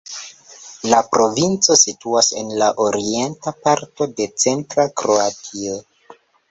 [0.93, 5.81] La provinco situas en la orienta parto de centra Kroatio.